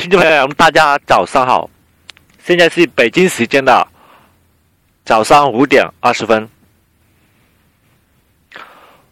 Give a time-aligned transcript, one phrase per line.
[0.00, 1.68] 听众朋友们，大家早上好，
[2.42, 3.86] 现在是北京时间的
[5.04, 6.48] 早上五点二十分，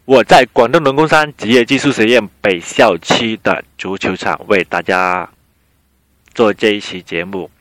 [0.05, 5.29] 我在广东龙宫山职业技术学院北校区的足球场为大家
[6.33, 7.51] 做这一期节目，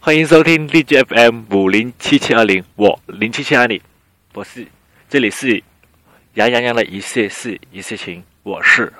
[0.00, 3.78] 欢迎收听 DJFM 五零七七二零，我零七七二零，
[4.32, 4.66] 我是
[5.10, 5.62] 这里是
[6.34, 8.90] 杨洋洋的一切事一切情，我是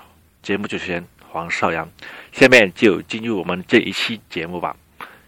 [0.42, 1.88] 节目主持人黄少阳。
[2.32, 4.76] 下面就进入我们这一期节目吧。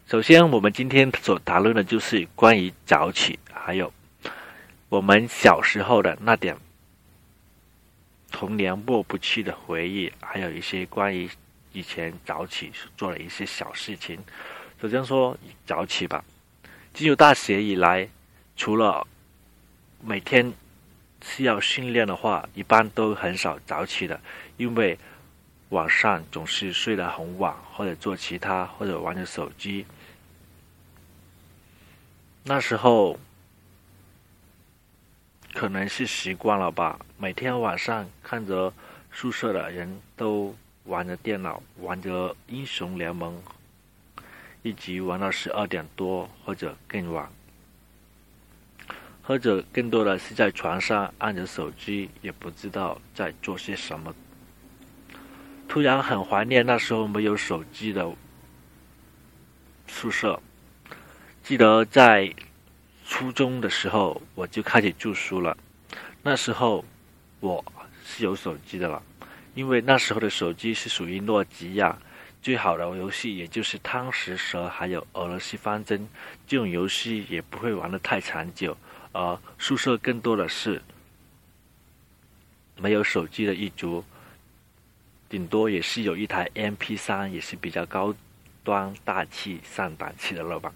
[0.06, 3.92] 首先，我们今天所谈论的就是关于早起，还有
[4.88, 6.56] 我们小时候的那点
[8.30, 11.28] 童年过不去的回忆，还有一些关于
[11.72, 14.18] 以前早起做的一些小事情。
[14.82, 16.24] 首先说早起吧。
[16.92, 18.08] 进入大学以来，
[18.56, 19.06] 除了
[20.02, 20.52] 每天
[21.22, 24.20] 需要训练的话，一般都很少早起的，
[24.56, 24.98] 因为。
[25.70, 29.86] 晚上总是睡得很晚，或者做其他，或者玩着手机。
[32.42, 33.18] 那时候
[35.54, 38.72] 可能是习惯了吧，每天晚上看着
[39.12, 40.54] 宿舍的人都
[40.84, 43.40] 玩着电脑，玩着英雄联盟，
[44.62, 47.30] 一直玩到十二点多或者更晚，
[49.22, 54.12] 或者更多的是在床上按着手机，也不知道在做些什么。
[55.70, 58.12] 突然很怀念那时候没有手机的
[59.86, 60.42] 宿舍。
[61.44, 62.34] 记得在
[63.06, 65.56] 初中的时候，我就开始住书了。
[66.24, 66.84] 那时候
[67.38, 67.64] 我
[68.04, 69.00] 是有手机的了，
[69.54, 71.96] 因为那时候的手机是属于诺基亚，
[72.42, 76.08] 最好的游戏也就是贪食蛇还有俄罗斯方针
[76.48, 78.76] 这种游戏，也不会玩的太长久。
[79.12, 80.82] 而宿舍更多的是
[82.76, 84.04] 没有手机的一族。
[85.30, 88.12] 顶多也是有一台 M P 三，也是比较高
[88.64, 90.72] 端大气上档次的了吧。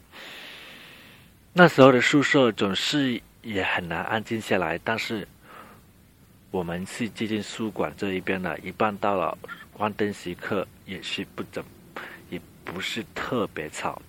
[1.53, 5.27] 那时候的宿舍总是也很难安静下来，但是
[6.53, 9.37] 我们是接近宿管这一边的，一般到了
[9.73, 11.65] 关灯时刻也是不怎，
[12.31, 14.01] 也不是特别吵。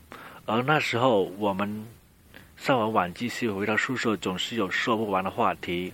[0.45, 1.87] 而那时候我们
[2.55, 5.91] 上完晚自习回到宿舍，总是有说不完的话题。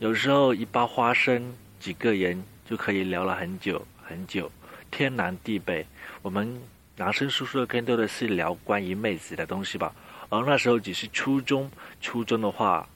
[0.00, 2.44] 有时候一包花生，几个人。
[2.68, 4.50] 就可以聊了很久很久，
[4.90, 5.86] 天南地北。
[6.22, 6.60] 我们
[6.96, 9.94] 男生宿舍更多的是聊关于妹子的东西吧。
[10.28, 12.88] 而那时候只是初中，初中的话，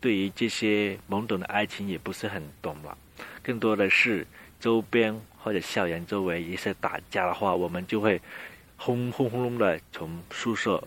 [0.00, 2.96] 对于这些懵懂的爱情也不是很懂了。
[3.42, 4.26] 更多的是
[4.60, 8.20] 周边或者校园周围一些打架的话，我们就会
[8.76, 10.82] 轰轰轰隆的从宿舍。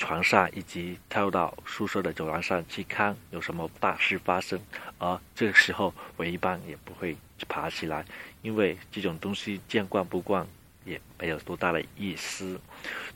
[0.00, 4.58] 床上以及跳到宿舍的走廊上去看有什么大事发生，
[4.98, 7.14] 而这个时候我一般也不会
[7.46, 8.02] 爬起来，
[8.40, 10.46] 因为这种东西见惯不惯
[10.86, 12.58] 也没有多大的意思。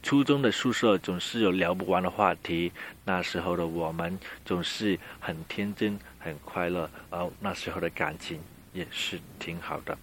[0.03, 2.71] 初中的宿舍总是有聊不完的话题，
[3.07, 8.39] 那时候的我们总是很天真、很快乐，而那时候的感情
[8.75, 9.97] 也是挺好的。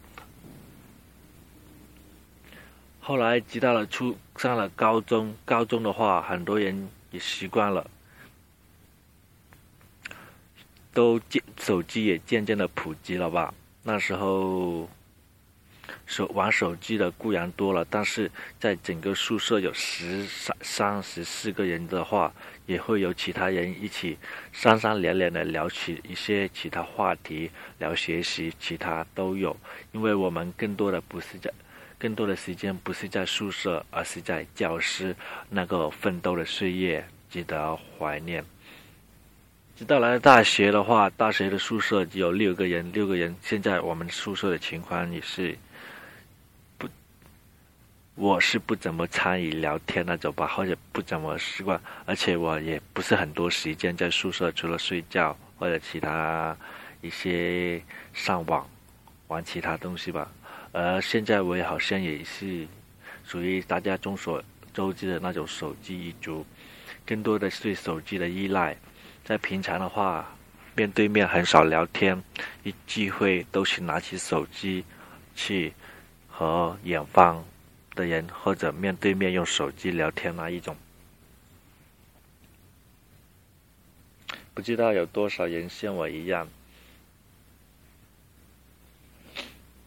[3.04, 7.90] 后来直到了初上了高中，高中的话，很多人也习惯了，
[10.94, 13.52] 都渐手机也渐渐的普及了吧。
[13.82, 14.88] 那时候
[16.06, 22.32] 手玩手机的固然多了，但是在整个宿舍有十三三十四个人的话，
[22.68, 24.16] 也会有其他人一起
[24.54, 29.58] 三三两两的聊起一些其他话题，聊学习，其他都有。
[29.92, 31.52] 因为我们更多的不是在。
[32.02, 35.16] 更多的时间不是在宿舍，而是在教室
[35.52, 38.44] 那个奋斗的岁月，值得怀念。
[39.76, 43.36] 直到来了大学的话，大学的宿舍只有六个人，六个人。
[43.44, 45.56] 现在我们宿舍的情况也是
[46.80, 46.90] 不，
[48.16, 56.58] 我是不怎么参与聊天那种吧，或者不怎么习惯，而且我也不是很多时间在宿舍，除了睡觉或者其他
[57.02, 57.80] 一些
[58.12, 58.68] 上网
[59.28, 60.32] 玩其他东西吧。
[60.73, 62.66] 而现在我也好像也是
[63.26, 64.41] 属于大家众所
[64.73, 66.46] 周知的那种手机一族，
[67.06, 68.78] 更多的是对手机的依赖。
[69.23, 70.34] 在平常的话，
[70.76, 72.23] 面对面很少聊天，
[72.64, 74.84] 一聚会都是拿起手机
[75.35, 75.73] 去
[76.29, 77.44] 和远方
[77.94, 80.76] 的人或者面对面用手机聊天那一种。
[84.53, 86.47] 不知道有多少人像我一样。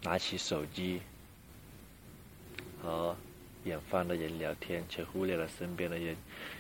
[0.05, 1.01] 拿起手机
[2.83, 3.17] 和
[3.65, 6.15] 远方的人聊天，却忽略了身边的人。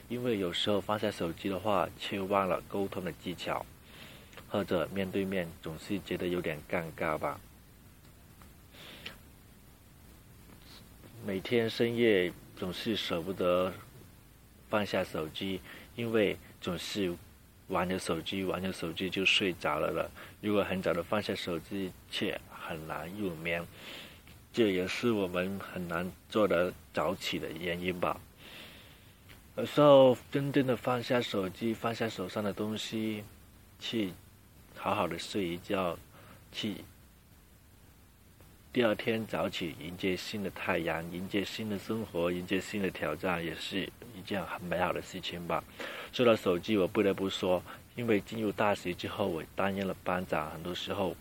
[0.08, 3.64] 因为有时候放下手机的话，却忘了沟通的技巧，
[4.49, 7.38] 或者面对面总是觉得有点尴尬吧。
[11.26, 13.73] 每天深夜总是舍不得
[14.70, 15.61] 放下手机，
[15.97, 17.14] 因为总是
[17.69, 20.11] 玩着手机，玩着手机就睡着了了。
[20.40, 23.66] 如果很早的放下手机，却很难入眠，
[24.52, 28.20] 这也是我们很难做得早起的原因吧。
[29.56, 33.22] 有时候，真正的放下手机，放下手上的东西，
[33.78, 34.12] 去
[34.76, 35.96] 好好的睡一觉，
[36.50, 36.76] 去
[38.72, 45.62] 第二天早起迎接新的太阳，迎接新的生活，迎接新的挑战，也是一件很美好的事情吧。
[46.12, 47.62] 说到手机，我不得不说，
[47.94, 51.14] 因为进入大学之后，我担任了班长，很多时候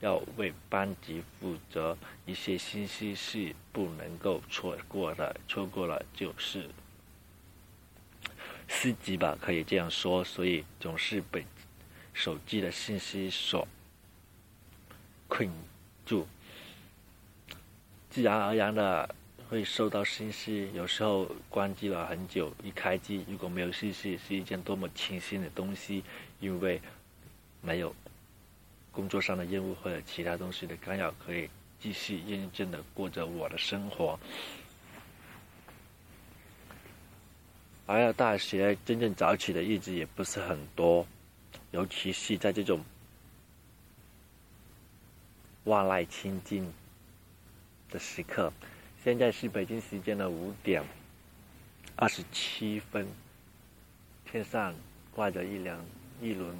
[0.00, 6.68] 要为班级负责，一些信息是不能够错过的，错过了就是。
[8.68, 11.44] 司机吧，可以这样说，所以总是被
[12.14, 13.66] 手机的信息所
[15.26, 15.50] 困
[16.06, 16.26] 住，
[18.08, 19.12] 自然而然的
[19.48, 20.70] 会收到信息。
[20.72, 26.04] 有时候关机了很久，一开机如果没有信息，是一件多么庆幸的东西，
[26.38, 26.80] 因为
[27.60, 27.92] 没有
[28.92, 31.48] 工作上的任务或者其他东西的干扰，可以
[31.78, 34.18] 继续认真的过着我的生活。
[37.86, 41.06] 来到大学，真正早起的日子也不是很多，
[41.72, 42.80] 尤其是在这种
[45.64, 46.72] 万籁清静
[47.90, 48.52] 的时刻。
[49.02, 50.84] 现在是北京时间的五点
[51.96, 53.08] 二十七分，
[54.24, 54.74] 天上
[55.12, 55.84] 挂着一两
[56.20, 56.56] 一轮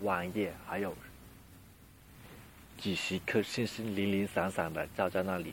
[0.00, 0.94] 晚夜，还有
[2.78, 5.52] 几十颗星星零零散散的照在那里。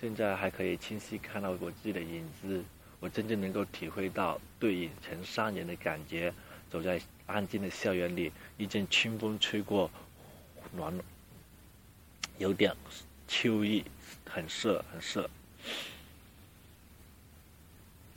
[0.00, 2.64] 现在还可以清晰看到我自己的影子。
[3.00, 6.32] 我真正能够体会到对影成三人的感觉。
[6.70, 9.90] 走在安静的校园里，一阵清风吹过，
[10.72, 10.94] 暖，
[12.38, 12.72] 有点
[13.26, 13.84] 秋意，
[14.24, 15.28] 很涩很涩。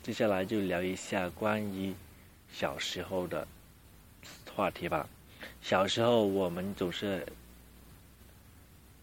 [0.03, 1.95] 接下来就聊一下关于
[2.51, 3.47] 小时候的
[4.53, 5.09] 话题吧。
[5.63, 7.25] 小时候我们总是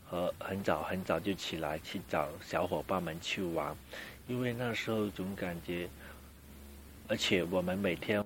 [0.05, 3.75] 和很早很早就起来去找小伙伴们去玩。
[4.29, 5.89] 因为那时候总感觉，
[7.09, 8.23] 而且我们每天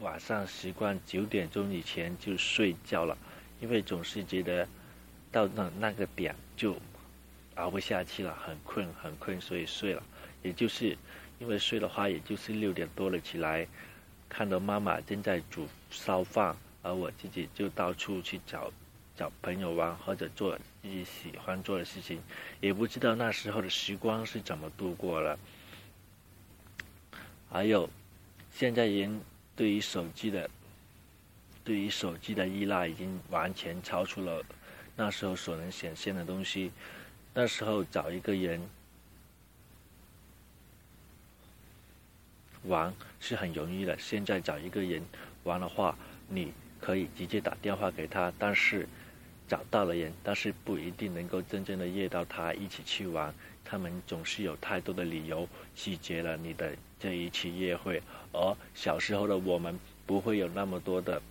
[0.00, 3.14] 晚上习惯九点钟以前就睡觉了，
[3.60, 4.66] 因为总是觉得
[5.30, 6.74] 到那那个点就
[7.56, 10.02] 熬不下去了，很困很困，所以睡了。
[10.42, 10.96] 也就是
[11.38, 13.68] 因为睡的话，也就是六点多了起来，
[14.26, 18.72] 看到妈妈正在煮烧饭，而我自己就到处去找。
[19.16, 22.22] 找朋友玩或者做自己喜欢做的事情，
[22.60, 25.36] 也不知道那时候的时光是怎么度过了。
[27.50, 27.90] 还有，
[28.52, 29.20] 现在人
[29.56, 30.48] 对于手机的，
[31.64, 34.40] 对于手机的依赖已经完全超出了
[34.94, 36.70] 那时候所能显现的东西。
[37.34, 38.60] 那时候找一个人
[42.62, 45.02] 玩是很容易的，现在找一个人
[45.42, 45.98] 玩的话，
[46.28, 48.88] 你可以直接打电话给他，但是。
[49.48, 53.34] 找到了人，但是不一定能够真正的约到他一起去玩。
[53.64, 58.02] 他们总是有太多的理由拒绝了你的这一次约会。
[58.30, 61.22] 而小时候的我们不会有那么多的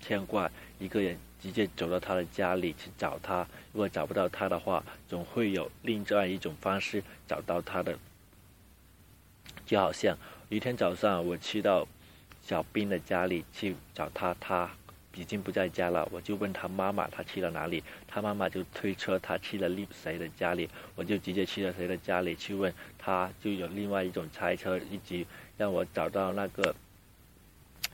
[0.00, 0.48] 牵挂，
[0.78, 3.44] 一个人直接走到他的家里去找他。
[3.72, 7.98] 如果找不到他的话，总会有另外一种方式找到他的。
[9.66, 10.16] 就好像
[10.48, 11.88] 一天早上我去到
[12.50, 14.68] 小兵的家里去找他，他。
[15.14, 17.82] 已经不在家了，我就问他妈妈，他去了哪里？
[18.08, 20.68] 他妈妈就推车，他去了另谁的家里？
[20.96, 25.26] 我就直接去了谁的家里去问他，就有另外一种猜测，以及
[25.56, 26.74] 让我找到那个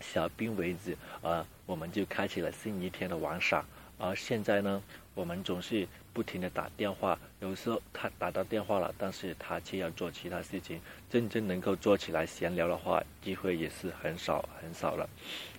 [0.00, 3.62] 小兵为止，呃我们就开启了新一天的玩耍。
[3.98, 4.82] 而现在呢，
[5.14, 15.08] 我们总是不停的打电话，有时候他打到电话了，但是他却要做其他事情，真正能够做起来闲聊的话，机会也是很少很少了。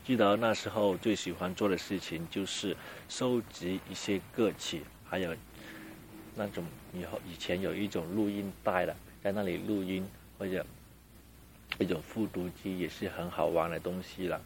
[0.04, 2.78] 记得那时候最喜欢做的事情就是
[3.10, 5.36] 收集一些歌曲，还有
[6.36, 6.64] 那种
[6.94, 10.64] 以后以前有一种录音带的，在那里录音，或者
[11.80, 14.40] 一种复读机也是很好玩的东西了。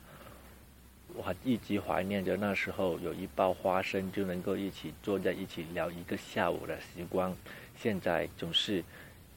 [1.15, 7.35] 我还一直怀念着那时候有一包花生就能够一起坐在一起聊一个下午的时光。
[7.77, 8.83] 现在总是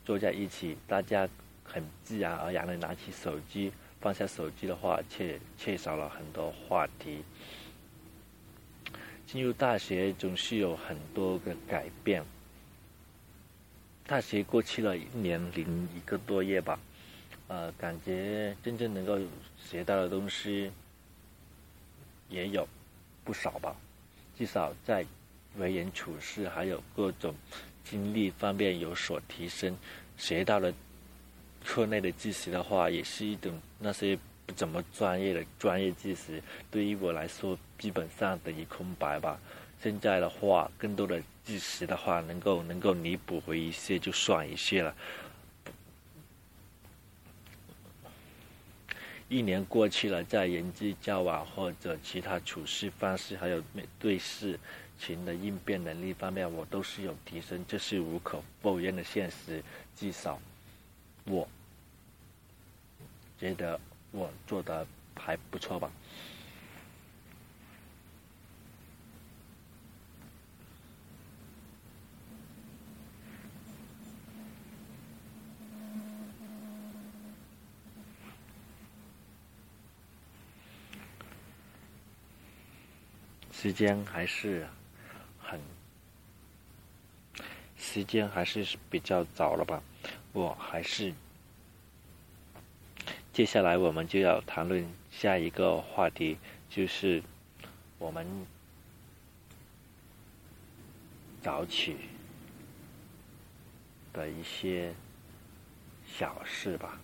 [0.04, 1.28] 坐在一起，大家
[1.64, 7.25] 很自然而然的拿起手机，放下手机的话，却缺少了很多话题。
[9.26, 12.23] 进入大学总是有很多个改变。
[14.07, 16.78] 大学过去了一年零一个多月吧，
[17.49, 19.19] 呃，感觉真正能够
[19.59, 20.71] 学到的东西。
[22.35, 22.67] 也有
[23.23, 23.76] 不少吧，
[24.37, 25.07] 至少在
[25.57, 27.33] 为人处事还有各种
[27.85, 29.76] 经历方面有所提升，
[30.19, 30.75] 学到了
[31.64, 39.38] 课内的知识的话，也是一种那些不怎么专业的专业知识，对于我来说基本上等于空白吧。
[39.81, 44.95] 现在的话，更多的知识的话，能够能够弥补回一些，就算一些了。
[49.35, 53.61] 一年过去了，在人际交往或者其他处事方式，还有
[53.99, 54.57] 对事
[54.97, 59.61] 情的应变能力方面，我都是有提升，这是无可否认的现实。
[59.97, 60.41] 至少，
[61.25, 61.49] 我
[63.37, 63.81] 觉得
[64.12, 64.87] 我做的
[65.17, 65.91] 还不错吧。
[83.64, 84.66] 时间还是
[85.42, 85.59] 很，
[87.78, 89.83] 时间还是比较早了吧？
[90.35, 91.14] 我还是，
[93.33, 96.37] 接下来我们就要谈论下一个话题，
[96.68, 97.23] 就是
[97.99, 98.26] 我们
[101.40, 101.97] 早起
[104.12, 104.92] 的一些
[106.06, 107.00] 小事吧。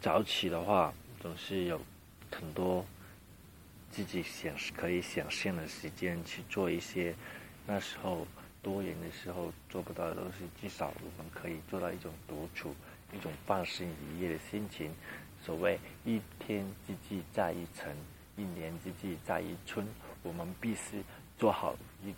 [0.00, 1.78] 早起的话，总是有。
[2.30, 2.84] 很多
[3.90, 7.14] 自己想可以想象的时间去做一些
[7.66, 8.26] 那时候
[8.62, 12.74] 多人的时候做不到的东西，至少我们可以做到一种独处、
[13.12, 14.92] 一种放心愉悦的心情。
[15.44, 17.96] 所谓一天之计在于晨，
[18.36, 19.86] 一年之计在于春。
[20.24, 21.02] 我们必须
[21.38, 22.12] 做好一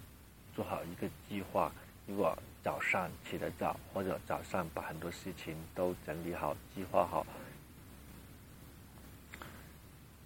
[0.56, 1.70] 做好一个计划。
[2.06, 7.24] 如果早上起得早，或者早上把很多事情都整理好、计划好。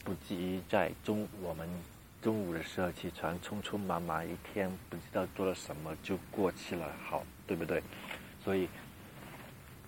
[0.05, 1.67] 不至于在中我们
[2.21, 7.83] 中午的时候起床，匆匆忙忙一天不知道做了什么就过去了，好对不对？
[8.45, 8.69] 所以，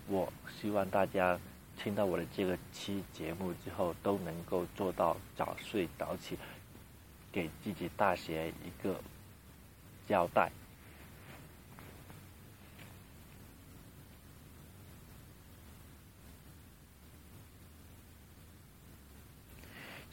[0.07, 1.39] 我希望大家
[1.77, 6.37] 听到我的这个期节目之后，都能够做到早睡早起，
[7.31, 8.99] 给自己大学一个
[10.07, 10.51] 交代。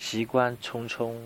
[0.04, 1.16] 习惯匆匆，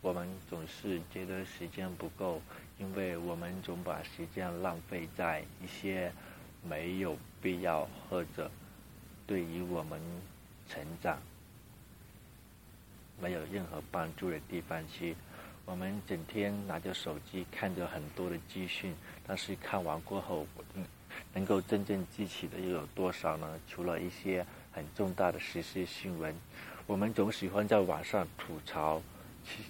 [0.00, 2.40] 我们总是觉得时间不够，
[2.78, 6.12] 因为我们总把时间浪费在一些
[6.62, 8.48] 没有必要或者
[9.26, 10.00] 对于我们
[10.68, 11.18] 成长
[13.20, 15.16] 没有任何帮助的地方去。
[15.64, 18.94] 我们整天拿着手机看着很多的资讯，
[19.26, 20.46] 但是看完过后，
[21.32, 23.58] 能够真正记起的又有多少呢？
[23.68, 26.32] 除了一些很重大的时事新闻。
[26.86, 29.00] 我们总喜欢在网上吐槽，
[29.42, 29.62] 去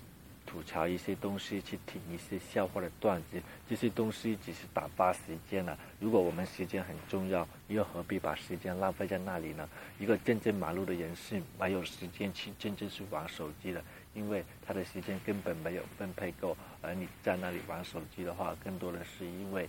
[0.45, 3.41] 吐槽一些东西，去听一些笑话的段子。
[3.69, 5.79] 这些东西只是打发时间了。
[6.01, 9.69] 如果我们时间很重要，又何必把时间浪费在那里呢？
[10.01, 16.57] 一个真正忙碌的人是没有时间去真正去玩手机的，因为他的时间根本没有分配够。
[16.83, 19.69] 而你在那里玩手机的话，更多的是因为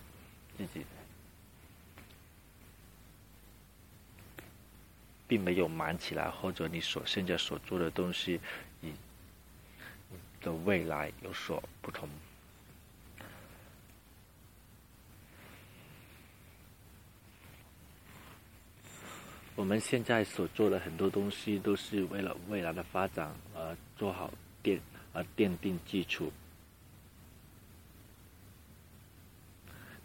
[0.57, 0.83] 自己。
[5.27, 8.39] 并没有忙起来，或者你所现在所做的东西，
[8.81, 8.93] 你
[10.41, 12.07] 的未来有所不同。
[19.55, 24.79] 我们现在所做的很多东西，都是为了未来的发展而做好奠
[25.13, 26.29] 而奠定基础，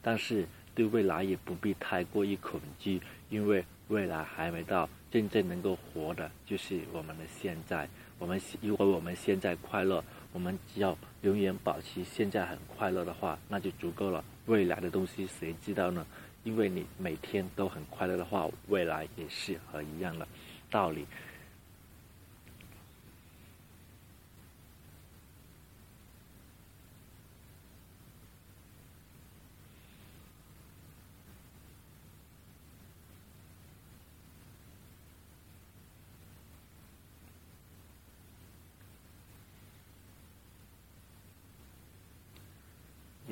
[0.00, 4.88] 但是对未来也不必太过于恐惧，因为未来还没到。
[5.10, 7.88] 真正能够活的，就是我们的现在。
[8.16, 14.24] 我们如果我们现在快乐，我们只要永远保持现在很快乐的话，那就足够了。
[14.46, 16.06] 未来的东西谁知道呢？
[16.44, 20.28] 因为你每天都很快乐的话，未来也是和一样的
[20.70, 21.04] 道理。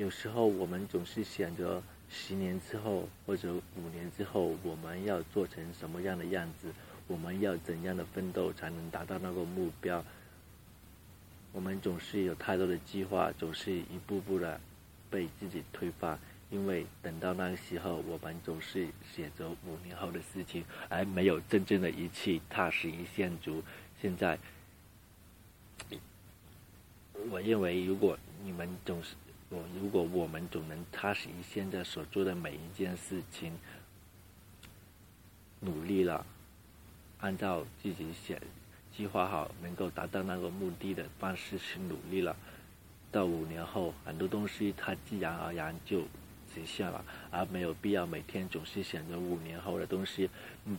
[0.09, 6.73] 有时候我们总是想着十年之后或者五年之后我们要做成什么样的样子，
[7.05, 10.03] 我们要怎样的奋斗才能达到那个目标？
[11.51, 14.59] 我们总是有太多的计划，总是一步步的
[15.11, 16.17] 被自己推翻。
[16.49, 23.61] 因为等到那个时候，我们总是选择五年后的事情，而没有真正的一气踏实一线足。
[24.01, 24.39] 现在。
[27.29, 29.13] 我认为，如果你们总是
[29.51, 33.57] 我，如果我们总能踏实于现在所做的每一件事情，
[35.59, 36.23] 努力了，
[37.19, 38.39] 按照自己写
[38.95, 42.35] 计划好能够达到那个目的的方式去努力了，
[43.11, 46.01] 到五年后，很多东西它自然而然就
[46.53, 50.29] 实现了，而没有必要每天总是想着五年后的东西。
[50.65, 50.77] 嗯，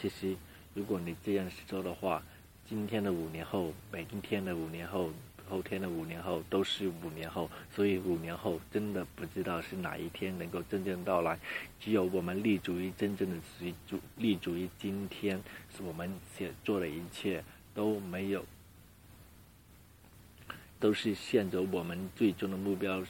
[0.00, 0.34] 其实
[0.72, 2.22] 如果你这样做的话，
[2.66, 5.10] 今天的五年后，每一天的五年后。
[5.50, 11.36] 后天的五年后都是五年后，所以五年后真的不知道是哪一天能够真正到来。
[11.80, 15.42] 只有我们立足于真正的立足，立足于今天，
[15.76, 17.42] 是我们所做的一切
[17.74, 18.44] 都没有，
[20.78, 23.02] 都是向着我们最终的目标，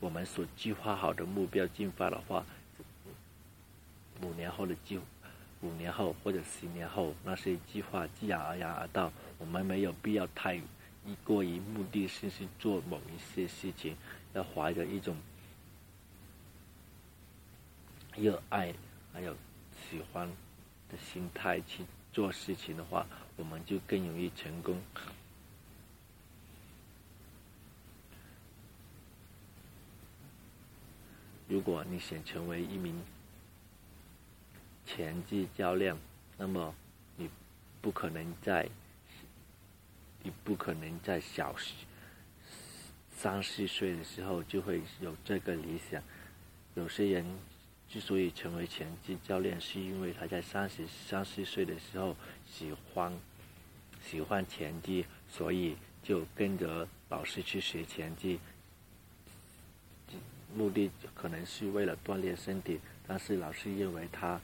[0.00, 2.44] 我们所计划好的目标进发的话，
[4.20, 4.98] 五年后的计，
[5.62, 10.60] 五年后或者十年后，那些计划自然而然而到，我们没有必要太。
[11.06, 13.96] 一过于目的性去做某一些事情，
[14.32, 15.16] 要怀着一种
[18.16, 18.74] 热爱
[19.12, 19.36] 还有
[19.90, 20.26] 喜欢
[20.88, 23.06] 的心态去做事情的话，
[23.36, 24.80] 我们就更容易成功。
[31.46, 33.02] 如果你想成为一名
[34.86, 35.94] 拳击教练，
[36.38, 36.74] 那么
[37.16, 37.28] 你
[37.82, 38.68] 不可能在。
[40.24, 41.54] 你不可能在小
[43.14, 46.02] 三四岁的时候就会有这个理想。
[46.74, 47.24] 有些人
[47.88, 52.16] 之所以成为拳击教练，是因为他在三十三四岁的时候
[52.50, 53.12] 喜欢
[54.02, 58.40] 喜欢拳击，所以就跟着老师去学拳击。
[60.54, 64.40] 目的可能是为了锻炼身体，但是老师认为他。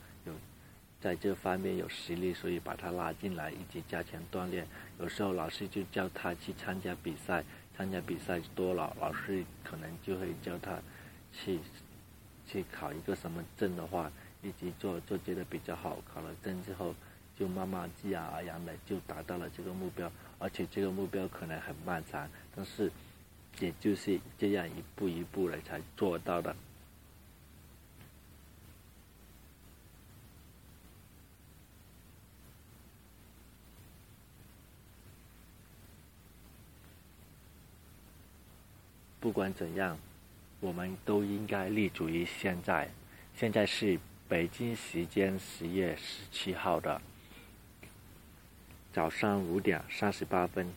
[1.01, 4.67] 在这方面有实力，所以把他拉进来，一起加强锻炼。
[4.99, 7.43] 有时候老师就叫他去参加比赛，
[7.75, 10.79] 参加比赛多了，老师可能就会叫他
[11.33, 11.59] 去
[12.47, 14.11] 去考一个什么证的话，
[14.43, 15.97] 一直做做觉得比较好。
[16.13, 16.93] 考了证之后，
[17.35, 22.91] 就慢慢自然而然的就达到了这个目标，而且这个目标可能很漫长，但是
[23.59, 26.55] 也就是这样一步一步的才做到的。
[39.21, 39.99] 不管怎样，
[40.59, 42.89] 我们都应该立足于现在。
[43.35, 46.99] 现在是北京时间十月十七号的
[48.91, 50.73] 早上五点三十八分，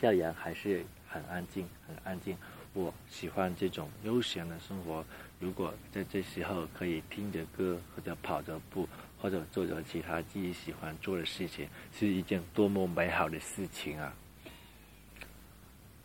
[0.00, 2.36] 校园还是很安静，很安静。
[2.74, 5.04] 我喜欢这种悠闲的生活。
[5.38, 8.88] 如果在这时候可以听着歌，或者跑着步，
[9.22, 14.12] 或者做着其他自己喜欢做的事情，是一件多么美好的事情啊！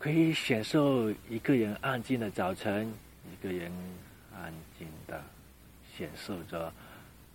[0.02, 2.92] 可以享受一个人安静的早晨，
[3.32, 3.70] 一个人
[4.34, 5.22] 安静的
[5.96, 6.72] 享受着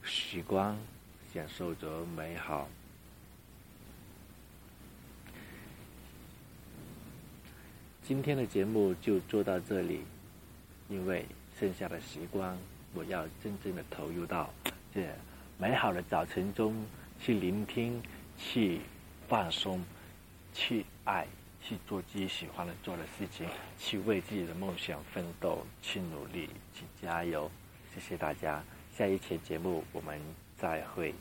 [0.03, 0.77] 时光，
[1.34, 2.67] 享受着美好。
[8.03, 10.01] 今天的节目就做到这里，
[10.89, 11.25] 因为
[11.58, 12.58] 剩下的时光，
[12.93, 14.53] 我要真正的投入到
[14.93, 15.08] 这
[15.58, 16.86] 美好的早晨中
[17.17, 18.03] 去聆听，
[18.38, 18.82] 去
[19.30, 19.82] 放松，
[20.53, 21.25] 去爱。
[21.67, 23.45] 去做自己喜欢的做的事情，
[23.77, 27.51] 去为自己的梦想奋斗，去努力，去加油。
[27.93, 28.63] 谢谢大家，
[28.95, 30.17] 下一期节目我们
[30.56, 31.13] 再会。